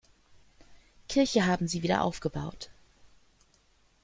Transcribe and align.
Kirche 1.09 1.45
haben 1.45 1.67
sie 1.67 1.83
wiederaufgebaut. 1.83 2.71